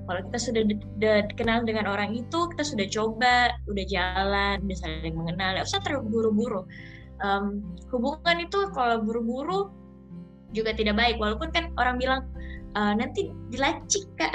Kalau 0.08 0.20
kita 0.32 0.40
sudah 0.40 0.64
kenal 1.36 1.68
dengan 1.68 1.92
orang 1.92 2.16
itu, 2.16 2.50
kita 2.56 2.64
sudah 2.64 2.88
coba, 2.88 3.54
udah 3.68 3.86
jalan, 3.86 4.58
udah 4.64 4.78
saling 4.80 5.16
mengenal, 5.16 5.60
nggak 5.60 5.68
usah 5.68 5.84
terburu-buru. 5.84 6.64
Um, 7.22 7.64
hubungan 7.92 8.44
itu 8.44 8.72
kalau 8.72 9.04
buru-buru 9.04 9.72
juga 10.56 10.72
tidak 10.74 10.96
baik, 10.96 11.20
walaupun 11.20 11.52
kan 11.52 11.70
orang 11.76 12.00
bilang 12.00 12.22
uh, 12.80 12.94
nanti 12.96 13.30
dilacik 13.52 14.08
kak. 14.16 14.34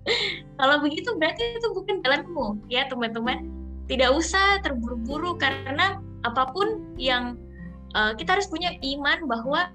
kalau 0.60 0.80
begitu 0.80 1.10
berarti 1.18 1.58
itu 1.58 1.68
bukan 1.74 2.00
jalanmu, 2.06 2.62
ya 2.70 2.86
teman-teman. 2.86 3.50
Tidak 3.84 4.16
usah 4.16 4.64
terburu-buru 4.64 5.36
karena 5.36 6.00
apa 6.24 6.48
pun 6.56 6.96
yang 6.96 7.36
uh, 7.92 8.16
kita 8.16 8.40
harus 8.40 8.48
punya 8.48 8.72
iman 8.80 9.28
bahwa 9.28 9.68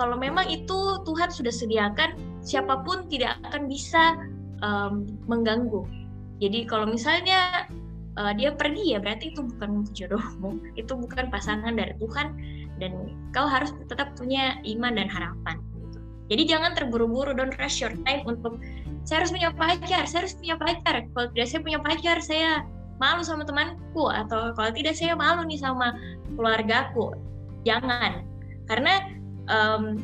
kalau 0.00 0.16
memang 0.18 0.48
itu 0.50 1.04
Tuhan 1.04 1.30
sudah 1.30 1.52
sediakan 1.54 2.33
siapa 2.44 2.84
pun 2.84 3.08
tidak 3.08 3.40
akan 3.48 3.66
bisa 3.66 4.20
um, 4.60 5.08
mengganggu. 5.26 5.82
Jadi 6.38 6.68
kalau 6.68 6.86
misalnya 6.86 7.66
uh, 8.20 8.32
dia 8.36 8.52
pergi 8.52 8.94
ya 8.94 8.98
berarti 9.00 9.32
itu 9.32 9.40
bukan 9.42 9.88
jodohmu 9.96 10.60
itu 10.76 10.92
bukan 10.92 11.32
pasangan 11.32 11.74
dari 11.74 11.96
Tuhan 11.96 12.36
dan 12.78 12.92
kau 13.32 13.48
harus 13.48 13.72
tetap 13.88 14.12
punya 14.18 14.58
iman 14.62 14.98
dan 14.98 15.08
harapan 15.08 15.62
jadi 16.32 16.42
jangan 16.48 16.72
terburu-buru 16.72 17.36
don't 17.36 17.52
rush 17.60 17.84
your 17.84 17.92
time 18.08 18.24
untuk 18.24 18.56
saya 19.04 19.24
harus 19.24 19.32
punya 19.32 19.50
pacar 19.52 20.02
saya 20.08 20.24
harus 20.24 20.34
punya 20.40 20.56
pacar. 20.56 20.94
Kalau 21.12 21.26
tidak 21.36 21.46
saya 21.52 21.60
punya 21.60 21.78
pacar 21.84 22.16
saya 22.24 22.50
malu 22.96 23.20
sama 23.20 23.44
temanku 23.44 24.08
atau 24.08 24.56
kalau 24.56 24.70
tidak 24.72 24.96
saya 24.96 25.12
malu 25.12 25.44
nih 25.44 25.60
sama 25.60 25.92
keluargaku. 26.40 27.12
Jangan. 27.68 28.24
Karena 28.64 28.94
um, 29.52 30.00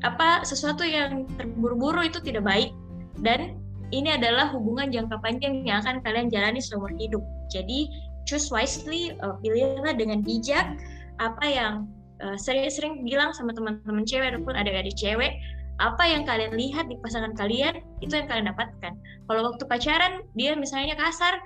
apa 0.00 0.42
sesuatu 0.48 0.80
yang 0.82 1.28
terburu-buru 1.36 2.08
itu 2.08 2.18
tidak 2.24 2.44
baik 2.48 2.70
dan 3.20 3.60
ini 3.90 4.14
adalah 4.14 4.48
hubungan 4.54 4.88
jangka 4.88 5.18
panjang 5.20 5.66
yang 5.66 5.82
akan 5.82 5.98
kalian 6.00 6.30
jalani 6.30 6.62
seumur 6.62 6.94
hidup. 6.94 7.20
Jadi 7.50 7.90
choose 8.24 8.48
wisely, 8.54 9.12
uh, 9.20 9.34
pilihlah 9.42 9.92
dengan 9.98 10.22
bijak 10.22 10.78
apa 11.18 11.44
yang 11.44 11.90
uh, 12.22 12.38
sering-sering 12.38 13.02
bilang 13.02 13.34
sama 13.34 13.50
teman-teman 13.50 14.06
cewek 14.06 14.30
ataupun 14.30 14.54
adik-adik 14.54 14.94
cewek, 14.94 15.36
apa 15.82 16.06
yang 16.06 16.22
kalian 16.22 16.54
lihat 16.54 16.86
di 16.86 16.96
pasangan 17.02 17.34
kalian 17.34 17.82
itu 17.98 18.14
yang 18.14 18.30
kalian 18.30 18.54
dapatkan. 18.54 18.94
Kalau 19.26 19.40
waktu 19.52 19.66
pacaran 19.66 20.22
dia 20.38 20.54
misalnya 20.54 20.94
kasar, 20.94 21.42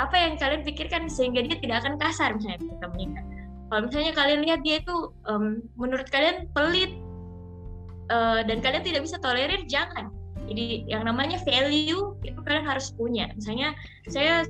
apa 0.00 0.16
yang 0.16 0.34
kalian 0.40 0.62
pikirkan 0.66 1.06
sehingga 1.06 1.44
dia 1.44 1.60
tidak 1.60 1.86
akan 1.86 1.94
kasar 2.02 2.34
misalnya 2.34 2.58
ketika 2.66 2.86
menikah 2.90 3.24
kalau 3.70 3.90
misalnya 3.90 4.12
kalian 4.14 4.40
lihat 4.44 4.60
dia 4.62 4.76
itu 4.82 4.96
um, 5.26 5.62
menurut 5.78 6.06
kalian 6.10 6.50
pelit 6.52 6.94
uh, 8.10 8.40
dan 8.44 8.58
kalian 8.60 8.84
tidak 8.84 9.06
bisa 9.06 9.16
tolerir 9.20 9.62
jangan. 9.70 10.10
Jadi 10.44 10.84
yang 10.88 11.08
namanya 11.08 11.40
value 11.40 12.16
itu 12.20 12.40
kalian 12.44 12.68
harus 12.68 12.92
punya. 12.92 13.32
Misalnya 13.32 13.72
saya 14.12 14.44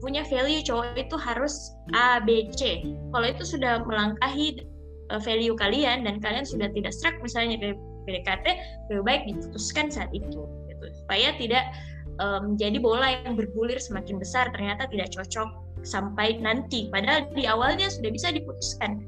punya 0.00 0.24
value 0.28 0.64
cowok 0.64 0.96
itu 0.96 1.16
harus 1.16 1.72
A 1.92 2.20
B 2.20 2.48
C. 2.56 2.84
Kalau 3.12 3.26
itu 3.28 3.44
sudah 3.44 3.84
melangkahi 3.84 4.64
uh, 5.12 5.20
value 5.20 5.56
kalian 5.56 6.08
dan 6.08 6.20
kalian 6.20 6.44
sudah 6.48 6.68
tidak 6.72 6.92
struck 6.96 7.16
misalnya 7.20 7.60
ke 7.60 7.68
PDKT 8.04 8.46
lebih 8.92 9.04
baik 9.04 9.22
diputuskan 9.28 9.88
saat 9.88 10.12
itu 10.12 10.44
gitu. 10.68 10.86
supaya 11.04 11.32
tidak 11.40 11.64
um, 12.20 12.52
jadi 12.60 12.76
bola 12.76 13.16
yang 13.24 13.32
bergulir 13.32 13.80
semakin 13.80 14.20
besar 14.20 14.52
ternyata 14.52 14.84
tidak 14.92 15.08
cocok 15.12 15.48
sampai 15.84 16.40
nanti. 16.40 16.88
Padahal 16.92 17.28
di 17.32 17.44
awalnya 17.48 17.88
sudah 17.92 18.12
bisa 18.12 18.32
diputuskan. 18.32 19.04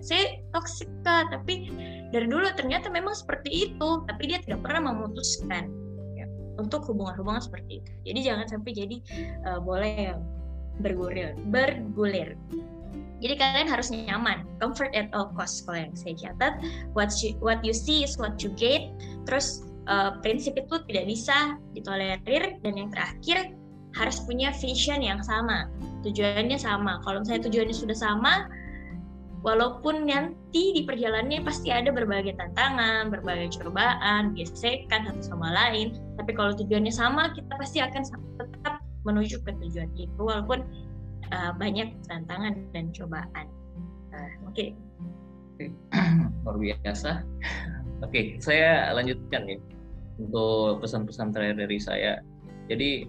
Saya 0.00 0.40
toksik 0.56 0.88
tapi 1.04 1.68
dari 2.08 2.26
dulu 2.26 2.48
ternyata 2.56 2.88
memang 2.88 3.12
seperti 3.12 3.70
itu 3.70 3.88
tapi 4.08 4.22
dia 4.32 4.38
tidak 4.40 4.64
pernah 4.64 4.92
memutuskan 4.92 5.68
ya, 6.16 6.24
untuk 6.56 6.84
hubungan-hubungan 6.88 7.42
seperti 7.44 7.84
itu. 7.84 7.90
Jadi 8.08 8.20
jangan 8.24 8.46
sampai 8.48 8.72
jadi 8.72 8.96
uh, 9.44 9.60
boleh 9.60 9.92
yang 10.12 10.20
bergulir 10.80 11.36
bergulir. 11.52 12.38
Jadi 13.18 13.34
kalian 13.34 13.66
harus 13.66 13.90
nyaman, 13.90 14.46
comfort 14.62 14.94
at 14.94 15.10
all 15.10 15.34
cost 15.34 15.66
kalau 15.66 15.82
yang 15.82 15.94
saya 15.98 16.14
catat. 16.14 16.62
What 16.94 17.10
you, 17.18 17.34
what 17.42 17.58
you 17.66 17.74
see 17.74 18.06
is 18.06 18.14
what 18.14 18.38
you 18.38 18.54
get. 18.54 18.94
Terus 19.26 19.66
uh, 19.90 20.22
prinsip 20.22 20.54
itu 20.54 20.78
tidak 20.86 21.10
bisa 21.10 21.58
ditolerir. 21.74 22.62
Dan 22.62 22.78
yang 22.78 22.94
terakhir 22.94 23.58
harus 23.98 24.22
punya 24.22 24.54
vision 24.62 25.02
yang 25.02 25.18
sama. 25.26 25.66
Tujuannya 26.06 26.62
sama. 26.62 27.02
Kalau 27.02 27.26
misalnya 27.26 27.50
tujuannya 27.50 27.74
sudah 27.74 27.98
sama 27.98 28.46
walaupun 29.46 30.06
nanti 30.06 30.74
di 30.74 30.82
perjalanannya 30.82 31.46
pasti 31.46 31.70
ada 31.70 31.94
berbagai 31.94 32.34
tantangan 32.38 33.10
berbagai 33.12 33.58
cobaan 33.58 34.34
gesekan 34.34 35.06
satu 35.06 35.22
sama 35.22 35.48
lain. 35.54 35.94
Tapi 36.18 36.34
kalau 36.34 36.54
tujuannya 36.54 36.90
sama 36.90 37.30
kita 37.34 37.52
pasti 37.58 37.78
akan 37.78 38.02
tetap 38.38 38.82
menuju 39.06 39.40
ke 39.46 39.54
tujuan 39.62 39.88
itu 39.94 40.20
walaupun 40.20 40.66
uh, 41.30 41.54
banyak 41.54 41.94
tantangan 42.10 42.58
dan 42.74 42.90
cobaan. 42.90 43.46
Uh, 44.10 44.48
oke. 44.50 44.54
Okay. 44.54 44.68
luar 46.46 46.56
biasa. 46.58 47.26
Oke 47.98 48.10
okay, 48.14 48.24
saya 48.38 48.94
lanjutkan 48.94 49.42
ya 49.50 49.58
untuk 50.22 50.82
pesan-pesan 50.82 51.34
terakhir 51.34 51.66
dari 51.66 51.78
saya. 51.82 52.12
Jadi 52.70 53.06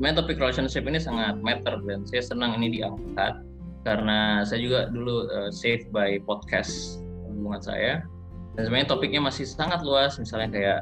topik 0.00 0.40
relationship 0.40 0.88
ini 0.88 0.96
sangat 0.96 1.36
matter 1.44 1.76
dan 1.84 2.08
saya 2.08 2.24
senang 2.24 2.56
ini 2.56 2.80
diangkat 2.80 3.36
karena 3.82 4.44
saya 4.44 4.60
juga 4.60 4.80
dulu 4.92 5.28
uh, 5.28 5.48
saved 5.48 5.88
by 5.88 6.20
podcast 6.28 7.00
hubungan 7.24 7.62
saya. 7.64 7.92
Dan 8.58 8.68
sebenarnya 8.68 8.88
topiknya 8.92 9.20
masih 9.24 9.48
sangat 9.48 9.80
luas. 9.80 10.20
Misalnya 10.20 10.48
kayak 10.52 10.80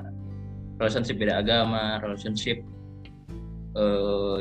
relationship 0.82 1.16
beda 1.20 1.42
agama, 1.42 2.02
relationship 2.02 2.58
uh, 3.78 4.38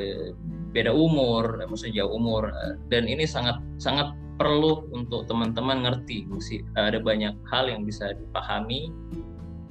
beda 0.73 0.89
umur, 0.89 1.61
maksudnya 1.69 2.01
jauh 2.01 2.17
umur. 2.17 2.49
Dan 2.89 3.05
ini 3.05 3.29
sangat 3.29 3.61
sangat 3.77 4.13
perlu 4.41 4.89
untuk 4.93 5.29
teman-teman 5.29 5.85
ngerti. 5.85 6.25
Mesti 6.25 6.65
ada 6.77 6.97
banyak 6.97 7.33
hal 7.53 7.69
yang 7.69 7.85
bisa 7.85 8.17
dipahami. 8.17 8.89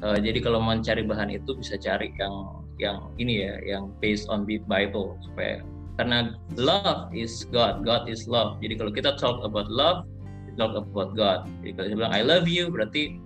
Uh, 0.04 0.20
jadi 0.20 0.38
kalau 0.44 0.60
mau 0.60 0.76
cari 0.78 1.02
bahan 1.02 1.32
itu 1.32 1.56
bisa 1.58 1.74
cari 1.80 2.12
yang 2.20 2.62
yang 2.76 3.08
ini 3.16 3.40
ya 3.42 3.56
yang 3.66 3.90
based 3.98 4.30
on 4.30 4.46
Bible. 4.46 5.18
Supaya 5.26 5.64
karena 5.96 6.36
love 6.60 7.08
is 7.16 7.48
God 7.48 7.82
God 7.82 8.08
is 8.08 8.28
love. 8.28 8.60
Jadi 8.60 8.76
kalau 8.76 8.92
kita 8.92 9.16
talk 9.16 9.40
about 9.42 9.68
love 9.72 10.04
talk 10.56 10.72
about 10.72 11.12
God. 11.16 11.44
Jadi 11.60 11.70
kalau 11.76 11.86
saya 11.88 11.96
bilang 11.96 12.14
I 12.16 12.22
love 12.24 12.48
you 12.48 12.72
berarti 12.72 13.20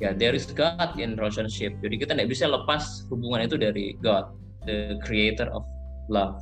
ya 0.00 0.16
there 0.16 0.32
is 0.32 0.48
God 0.48 0.96
in 0.96 1.16
relationship. 1.16 1.76
Jadi 1.80 1.94
kita 2.00 2.12
tidak 2.16 2.32
bisa 2.32 2.48
lepas 2.48 3.04
hubungan 3.12 3.44
itu 3.44 3.56
dari 3.60 3.96
God 4.00 4.32
the 4.64 5.00
creator 5.04 5.48
of 5.52 5.64
love. 6.08 6.40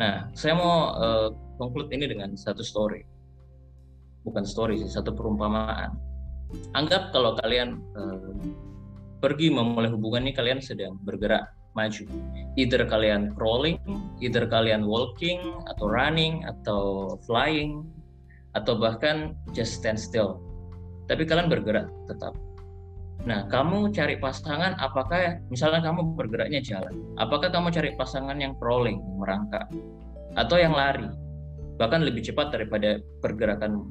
Nah 0.00 0.28
saya 0.36 0.56
mau 0.56 0.96
uh, 0.96 1.28
conclude 1.56 1.92
ini 1.92 2.08
dengan 2.08 2.36
satu 2.36 2.60
story. 2.64 3.04
Bukan 4.22 4.46
story 4.46 4.78
sih, 4.78 4.86
satu 4.86 5.10
perumpamaan. 5.10 5.98
Anggap 6.78 7.10
kalau 7.10 7.34
kalian 7.42 7.82
uh, 7.98 8.38
pergi 9.18 9.50
memulai 9.50 9.90
hubungan 9.90 10.28
ini 10.28 10.32
kalian 10.36 10.60
sedang 10.62 10.94
bergerak 11.02 11.48
maju. 11.72 12.04
Either 12.60 12.84
kalian 12.84 13.32
crawling, 13.36 13.80
either 14.20 14.44
kalian 14.48 14.84
walking 14.84 15.40
atau 15.72 15.86
running 15.88 16.44
atau 16.44 17.14
flying 17.24 17.84
atau 18.52 18.76
bahkan 18.76 19.32
just 19.56 19.80
stand 19.80 19.96
still. 19.96 20.40
Tapi 21.08 21.24
kalian 21.24 21.48
bergerak 21.48 21.88
tetap. 22.06 22.36
Nah, 23.22 23.46
kamu 23.46 23.94
cari 23.94 24.18
pasangan 24.18 24.74
apakah 24.82 25.38
misalnya 25.46 25.80
kamu 25.84 26.18
bergeraknya 26.18 26.58
jalan? 26.58 26.94
Apakah 27.16 27.54
kamu 27.54 27.70
cari 27.70 27.90
pasangan 27.94 28.34
yang 28.36 28.58
crawling, 28.58 28.98
merangkak 29.16 29.70
atau 30.34 30.58
yang 30.58 30.74
lari? 30.74 31.06
bahkan 31.82 32.04
lebih 32.04 32.22
cepat 32.22 32.52
daripada 32.52 33.00
pergerakan 33.18 33.90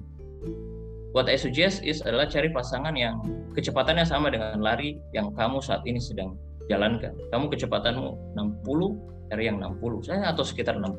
what 1.12 1.28
I 1.28 1.36
suggest 1.36 1.84
is 1.84 2.00
adalah 2.06 2.30
cari 2.30 2.48
pasangan 2.48 2.96
yang 2.96 3.20
kecepatannya 3.58 4.08
sama 4.08 4.32
dengan 4.32 4.62
lari 4.62 4.96
yang 5.12 5.34
kamu 5.36 5.60
saat 5.60 5.84
ini 5.84 6.00
sedang 6.00 6.38
jalankan. 6.70 7.14
Kamu 7.34 7.50
kecepatanmu 7.50 8.36
60, 8.36 9.32
cari 9.32 9.44
yang 9.48 9.58
60, 9.62 10.06
saya 10.06 10.30
atau 10.34 10.44
sekitar 10.46 10.78
60. 10.78 10.94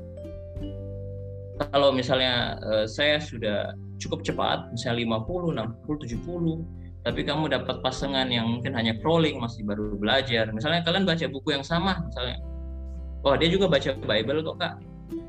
Kalau 1.71 1.95
misalnya 1.95 2.59
uh, 2.65 2.87
saya 2.89 3.23
sudah 3.23 3.77
cukup 4.03 4.27
cepat, 4.27 4.73
misalnya 4.75 5.07
50, 5.07 5.55
60, 5.87 6.19
70, 6.19 7.07
tapi 7.07 7.21
kamu 7.27 7.51
dapat 7.51 7.83
pasangan 7.83 8.31
yang 8.31 8.47
mungkin 8.47 8.75
hanya 8.75 8.99
crawling, 8.99 9.39
masih 9.39 9.63
baru 9.63 9.95
belajar. 9.99 10.51
Misalnya 10.51 10.83
kalian 10.83 11.07
baca 11.07 11.27
buku 11.31 11.55
yang 11.55 11.67
sama, 11.67 12.03
misalnya, 12.03 12.39
wah 13.23 13.39
dia 13.39 13.51
juga 13.51 13.71
baca 13.71 13.95
Bible 13.95 14.43
kok 14.43 14.57
kak, 14.59 14.75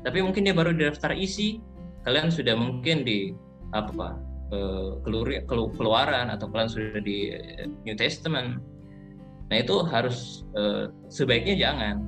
tapi 0.06 0.18
mungkin 0.22 0.46
dia 0.46 0.54
baru 0.56 0.72
di 0.72 0.86
daftar 0.86 1.12
isi 1.14 1.60
kalian 2.04 2.28
sudah 2.28 2.54
mungkin 2.54 3.02
di 3.02 3.32
apa 3.72 4.16
eh, 4.52 4.90
keluaran 5.48 6.30
atau 6.30 6.46
kalian 6.52 6.70
sudah 6.70 7.00
di 7.00 7.32
eh, 7.32 7.66
New 7.88 7.96
Testament 7.96 8.60
nah 9.52 9.56
itu 9.60 9.76
harus 9.88 10.46
eh, 10.56 10.88
sebaiknya 11.12 11.54
jangan. 11.58 12.04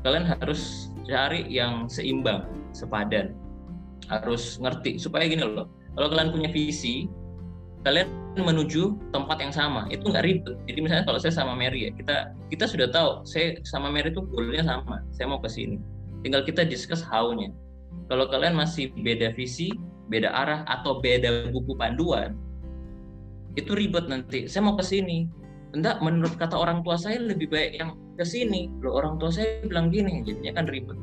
Kalian 0.00 0.24
harus 0.24 0.92
cari 1.04 1.44
yang 1.50 1.84
seimbang 1.90 2.48
sepadan. 2.72 3.36
Harus 4.08 4.56
ngerti. 4.58 4.96
Supaya 4.96 5.28
gini 5.28 5.44
loh 5.44 5.68
kalau 5.94 6.08
kalian 6.10 6.30
punya 6.30 6.48
visi 6.50 7.10
kalian 7.80 8.12
menuju 8.36 8.94
tempat 9.10 9.40
yang 9.40 9.50
sama 9.50 9.88
itu 9.90 10.04
nggak 10.06 10.24
ribet. 10.24 10.56
Jadi 10.68 10.78
misalnya 10.84 11.04
kalau 11.08 11.18
saya 11.18 11.34
sama 11.34 11.56
Mary 11.56 11.88
ya 11.88 11.90
kita 11.96 12.16
kita 12.52 12.64
sudah 12.68 12.88
tahu 12.92 13.24
saya 13.26 13.58
sama 13.66 13.90
Mary 13.90 14.12
itu 14.12 14.22
goalnya 14.22 14.62
sama 14.64 15.02
saya 15.10 15.26
mau 15.32 15.40
ke 15.42 15.50
sini. 15.50 15.80
Tinggal 16.20 16.44
kita 16.44 16.62
discuss 16.68 17.00
how-nya. 17.00 17.50
Kalau 18.06 18.28
kalian 18.28 18.54
masih 18.54 18.92
beda 19.02 19.32
visi 19.34 19.72
beda 20.10 20.30
arah 20.30 20.60
atau 20.66 20.98
beda 20.98 21.50
buku 21.54 21.74
panduan 21.78 22.36
itu 23.58 23.74
ribet 23.74 24.06
nanti. 24.06 24.46
Saya 24.46 24.62
mau 24.66 24.78
ke 24.78 24.84
sini 24.86 25.26
enggak 25.76 26.02
menurut 26.02 26.34
kata 26.36 26.58
orang 26.58 26.82
tua 26.82 26.98
saya 26.98 27.22
lebih 27.22 27.50
baik 27.50 27.78
yang 27.78 27.94
ke 28.18 28.24
sini. 28.26 28.70
Loh 28.82 28.98
orang 28.98 29.16
tua 29.22 29.30
saya 29.30 29.62
bilang 29.66 29.88
gini 29.88 30.22
jadinya 30.26 30.62
kan 30.62 30.66
ribet. 30.66 30.98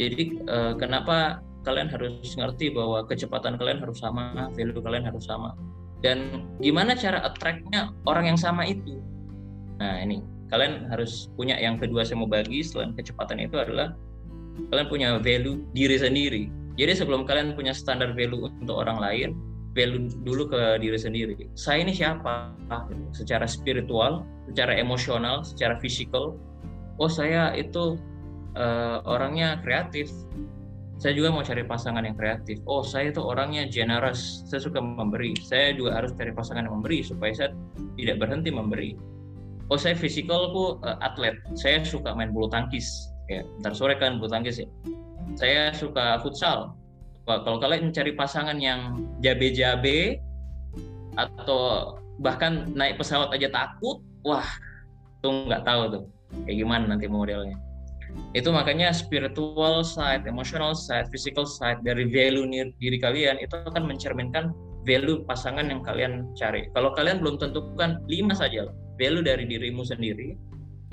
Jadi 0.00 0.40
eh, 0.44 0.72
kenapa 0.80 1.44
kalian 1.64 1.92
harus 1.92 2.32
ngerti 2.36 2.72
bahwa 2.72 3.04
kecepatan 3.04 3.60
kalian 3.60 3.84
harus 3.84 4.00
sama 4.00 4.48
value 4.56 4.80
kalian 4.80 5.04
harus 5.04 5.24
sama? 5.28 5.52
Dan 6.00 6.48
gimana 6.64 6.96
cara 6.96 7.20
attract-nya 7.28 7.92
orang 8.08 8.32
yang 8.32 8.38
sama 8.40 8.64
itu? 8.64 9.00
Nah 9.80 10.00
ini. 10.00 10.24
Kalian 10.50 10.90
harus 10.90 11.30
punya 11.38 11.54
yang 11.62 11.78
kedua 11.78 12.02
saya 12.02 12.18
mau 12.18 12.26
bagi 12.26 12.66
selain 12.66 12.90
kecepatan 12.98 13.38
itu 13.38 13.54
adalah 13.54 13.94
kalian 14.74 14.88
punya 14.90 15.08
value 15.22 15.62
diri 15.70 15.94
sendiri. 15.94 16.42
Jadi 16.74 16.98
sebelum 16.98 17.22
kalian 17.22 17.54
punya 17.54 17.70
standar 17.70 18.10
value 18.18 18.50
untuk 18.50 18.82
orang 18.82 18.98
lain, 18.98 19.30
value 19.76 20.10
dulu 20.26 20.50
ke 20.50 20.60
diri 20.82 20.98
sendiri. 20.98 21.34
Saya 21.54 21.86
ini 21.86 21.94
siapa? 21.94 22.54
Secara 23.14 23.46
spiritual, 23.46 24.26
secara 24.50 24.74
emosional, 24.76 25.46
secara 25.46 25.78
fisikal. 25.78 26.34
Oh 27.00 27.08
saya 27.08 27.54
itu 27.56 27.96
uh, 28.58 28.98
orangnya 29.06 29.62
kreatif. 29.62 30.10
Saya 31.00 31.16
juga 31.16 31.32
mau 31.32 31.40
cari 31.40 31.64
pasangan 31.64 32.04
yang 32.04 32.12
kreatif. 32.18 32.60
Oh 32.68 32.84
saya 32.84 33.08
itu 33.08 33.24
orangnya 33.24 33.64
generous. 33.70 34.44
Saya 34.50 34.60
suka 34.60 34.84
memberi. 34.84 35.32
Saya 35.40 35.72
juga 35.72 35.96
harus 35.96 36.12
cari 36.12 36.34
pasangan 36.34 36.68
yang 36.68 36.76
memberi 36.76 37.00
supaya 37.00 37.32
saya 37.32 37.50
tidak 37.96 38.20
berhenti 38.20 38.52
memberi. 38.52 39.00
Oh 39.72 39.80
saya 39.80 39.96
fisikalku 39.96 40.82
uh, 40.84 41.00
atlet. 41.00 41.40
Saya 41.56 41.80
suka 41.86 42.12
main 42.12 42.34
bulu 42.34 42.52
tangkis 42.52 43.10
ya 43.30 43.46
ntar 43.62 43.72
sore 43.78 43.94
kan 43.94 44.18
bulu 44.18 44.26
tangkis 44.26 44.58
ya 44.58 44.68
saya 45.38 45.70
suka 45.70 46.18
futsal 46.18 46.74
kalau 47.46 47.58
kalian 47.62 47.90
mencari 47.90 48.12
pasangan 48.18 48.58
yang 48.58 48.98
jabe-jabe 49.22 50.18
atau 51.14 51.94
bahkan 52.20 52.68
naik 52.74 52.98
pesawat 52.98 53.30
aja 53.32 53.48
takut 53.50 54.02
wah 54.26 54.46
tuh 55.24 55.46
nggak 55.48 55.64
tahu 55.64 55.82
tuh 55.88 56.04
kayak 56.46 56.58
gimana 56.62 56.84
nanti 56.94 57.06
modelnya 57.10 57.56
itu 58.34 58.50
makanya 58.50 58.94
spiritual 58.94 59.82
side, 59.82 60.26
emotional 60.26 60.74
side, 60.74 61.10
physical 61.10 61.46
side 61.46 61.82
dari 61.82 62.06
value 62.10 62.46
diri 62.78 62.98
kalian 62.98 63.38
itu 63.42 63.54
akan 63.54 63.86
mencerminkan 63.86 64.54
value 64.86 65.26
pasangan 65.26 65.66
yang 65.66 65.82
kalian 65.82 66.30
cari. 66.38 66.70
Kalau 66.72 66.94
kalian 66.94 67.18
belum 67.20 67.42
tentukan 67.42 68.02
lima 68.06 68.32
saja 68.34 68.70
value 68.98 69.26
dari 69.26 69.44
dirimu 69.50 69.82
sendiri, 69.82 70.38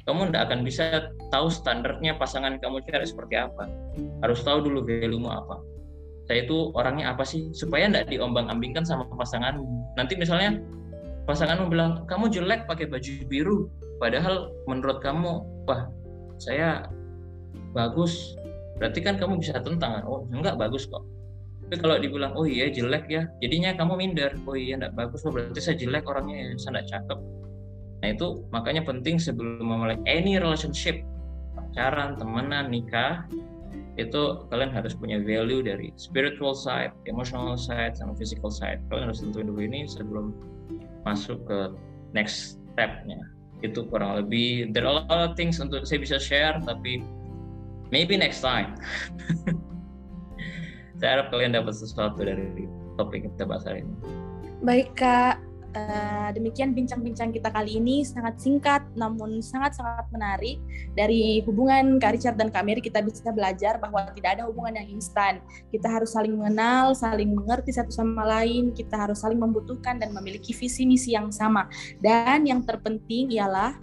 kamu 0.09 0.31
tidak 0.31 0.49
akan 0.49 0.59
bisa 0.65 1.13
tahu 1.29 1.47
standarnya 1.51 2.17
pasangan 2.17 2.57
kamu 2.57 2.81
cari 2.89 3.05
seperti 3.05 3.35
apa. 3.37 3.69
Harus 4.25 4.41
tahu 4.41 4.65
dulu 4.65 4.87
value-mu 4.87 5.29
apa. 5.29 5.61
Saya 6.27 6.43
itu 6.43 6.75
orangnya 6.75 7.15
apa 7.15 7.23
sih 7.23 7.51
supaya 7.55 7.87
tidak 7.87 8.11
diombang-ambingkan 8.11 8.83
sama 8.83 9.07
pasangan. 9.15 9.63
Nanti 9.95 10.19
misalnya 10.19 10.59
pasanganmu 11.23 11.71
bilang 11.71 12.03
kamu 12.07 12.27
jelek 12.27 12.67
pakai 12.67 12.91
baju 12.91 13.11
biru, 13.31 13.57
padahal 14.03 14.51
menurut 14.67 14.99
kamu 14.99 15.43
wah 15.67 15.87
saya 16.39 16.87
bagus. 17.71 18.35
Berarti 18.77 18.99
kan 19.01 19.15
kamu 19.17 19.39
bisa 19.39 19.57
tentang 19.63 20.03
oh 20.03 20.27
enggak 20.29 20.59
bagus 20.59 20.85
kok. 20.85 21.01
Tapi 21.67 21.75
kalau 21.83 21.95
dibilang 21.99 22.35
oh 22.35 22.47
iya 22.47 22.67
jelek 22.71 23.07
ya, 23.07 23.27
jadinya 23.39 23.75
kamu 23.75 23.95
minder. 23.95 24.35
Oh 24.43 24.55
iya 24.55 24.75
enggak 24.79 24.95
bagus, 24.99 25.23
oh 25.23 25.31
berarti 25.31 25.59
saya 25.63 25.79
jelek 25.79 26.03
orangnya, 26.07 26.55
saya 26.59 26.79
enggak 26.79 26.87
cakep 26.91 27.19
Nah 28.01 28.07
itu 28.13 28.45
makanya 28.53 28.85
penting 28.85 29.17
sebelum 29.17 29.65
memulai 29.65 29.97
any 30.05 30.37
relationship, 30.37 31.01
pacaran, 31.57 32.13
temenan, 32.17 32.69
nikah, 32.69 33.25
itu 33.97 34.45
kalian 34.53 34.69
harus 34.69 34.93
punya 34.93 35.17
value 35.25 35.65
dari 35.65 35.89
spiritual 35.97 36.53
side, 36.53 36.93
emotional 37.09 37.57
side, 37.57 37.97
sama 37.97 38.13
physical 38.13 38.53
side. 38.53 38.77
Kalian 38.93 39.09
harus 39.09 39.25
tentuin 39.25 39.49
dulu 39.49 39.61
ini 39.65 39.89
sebelum 39.89 40.37
masuk 41.01 41.41
ke 41.49 41.73
next 42.13 42.61
stepnya. 42.77 43.17
Itu 43.65 43.89
kurang 43.89 44.21
lebih, 44.21 44.69
there 44.69 44.85
are 44.85 45.01
a 45.01 45.09
lot 45.09 45.21
of 45.25 45.33
things 45.33 45.57
untuk 45.57 45.81
saya 45.89 45.97
bisa 45.97 46.21
share, 46.21 46.61
tapi 46.61 47.01
maybe 47.89 48.13
next 48.13 48.45
time. 48.45 48.77
saya 51.01 51.21
harap 51.21 51.33
kalian 51.33 51.57
dapat 51.57 51.73
sesuatu 51.73 52.21
dari 52.21 52.69
topik 53.01 53.25
kita 53.25 53.49
bahas 53.49 53.65
hari 53.65 53.81
ini. 53.81 53.95
Baik 54.61 54.93
Kak, 54.93 55.41
Uh, 55.75 56.31
demikian 56.31 56.71
bincang-bincang 56.71 57.29
kita 57.29 57.51
kali 57.51 57.77
ini 57.77 58.01
sangat 58.01 58.39
singkat 58.39 58.81
namun 58.95 59.43
sangat-sangat 59.43 60.07
menarik. 60.09 60.57
Dari 60.95 61.43
hubungan 61.43 61.99
Kak 61.99 62.17
Richard 62.17 62.35
dan 62.39 62.49
Kak 62.49 62.63
Mary 62.63 62.79
kita 62.81 63.03
bisa 63.03 63.29
belajar 63.35 63.77
bahwa 63.77 64.07
tidak 64.15 64.39
ada 64.39 64.43
hubungan 64.47 64.79
yang 64.79 64.87
instan. 64.97 65.43
Kita 65.69 65.91
harus 65.91 66.15
saling 66.15 66.33
mengenal, 66.33 66.95
saling 66.95 67.29
mengerti 67.35 67.75
satu 67.75 67.91
sama 67.91 68.25
lain, 68.25 68.71
kita 68.73 68.95
harus 68.95 69.21
saling 69.21 69.37
membutuhkan 69.37 69.99
dan 69.99 70.15
memiliki 70.15 70.55
visi 70.55 70.87
misi 70.87 71.13
yang 71.13 71.29
sama. 71.29 71.67
Dan 71.99 72.47
yang 72.47 72.63
terpenting 72.63 73.29
ialah 73.35 73.75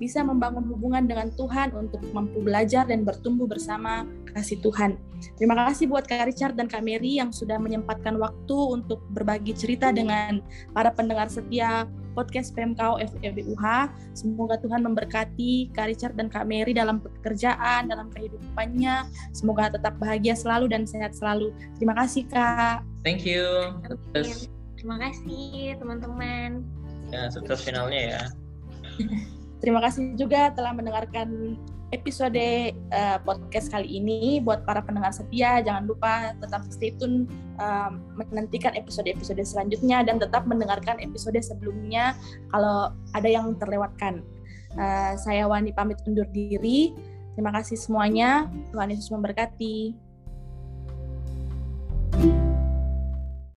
bisa 0.00 0.24
membangun 0.24 0.64
hubungan 0.72 1.04
dengan 1.04 1.28
Tuhan 1.36 1.76
untuk 1.76 2.00
mampu 2.16 2.40
belajar 2.40 2.88
dan 2.88 3.04
bertumbuh 3.04 3.44
bersama 3.44 4.08
kasih 4.32 4.56
Tuhan. 4.64 4.96
Terima 5.36 5.52
kasih 5.68 5.92
buat 5.92 6.08
Kak 6.08 6.32
Richard 6.32 6.56
dan 6.56 6.64
Kak 6.64 6.80
Mary 6.80 7.20
yang 7.20 7.28
sudah 7.28 7.60
menyempatkan 7.60 8.16
waktu 8.16 8.56
untuk 8.56 9.04
berbagi 9.12 9.52
cerita 9.52 9.92
dengan 9.92 10.40
para 10.72 10.88
pendengar 10.88 11.28
setia 11.28 11.84
podcast 12.16 12.56
PMKO 12.56 12.96
FEBUH. 13.04 13.64
Semoga 14.16 14.56
Tuhan 14.64 14.80
memberkati 14.88 15.76
Kak 15.76 15.92
Richard 15.92 16.16
dan 16.16 16.32
Kak 16.32 16.48
Mary 16.48 16.72
dalam 16.72 17.04
pekerjaan, 17.04 17.92
dalam 17.92 18.08
kehidupannya. 18.16 19.04
Semoga 19.36 19.76
tetap 19.76 20.00
bahagia 20.00 20.32
selalu 20.32 20.72
dan 20.72 20.88
sehat 20.88 21.12
selalu. 21.12 21.52
Terima 21.76 21.92
kasih 22.00 22.24
Kak. 22.32 22.80
Thank 23.04 23.28
you. 23.28 23.44
Terima 24.80 24.96
kasih 24.96 25.76
teman-teman. 25.76 26.64
Ya, 27.12 27.28
sukses 27.28 27.60
finalnya 27.60 28.00
ya. 28.00 28.22
Terima 29.60 29.80
kasih 29.84 30.16
juga 30.16 30.48
telah 30.56 30.72
mendengarkan 30.72 31.60
episode 31.92 32.72
uh, 32.90 33.18
podcast 33.22 33.68
kali 33.68 34.00
ini. 34.00 34.40
Buat 34.40 34.64
para 34.64 34.80
pendengar 34.80 35.12
setia, 35.12 35.60
jangan 35.60 35.84
lupa 35.84 36.32
tetap 36.40 36.64
stay 36.72 36.96
tune 36.96 37.28
uh, 37.60 37.92
menantikan 38.16 38.72
episode-episode 38.72 39.42
selanjutnya 39.44 40.02
dan 40.06 40.16
tetap 40.16 40.48
mendengarkan 40.48 40.96
episode 41.02 41.36
sebelumnya 41.44 42.16
kalau 42.50 42.94
ada 43.12 43.28
yang 43.28 43.52
terlewatkan. 43.58 44.24
Uh, 44.78 45.18
saya 45.18 45.44
Wani 45.50 45.74
pamit 45.74 45.98
undur 46.06 46.26
diri. 46.30 46.94
Terima 47.34 47.50
kasih 47.54 47.76
semuanya. 47.76 48.48
Tuhan 48.70 48.90
Yesus 48.94 49.10
memberkati. 49.10 50.09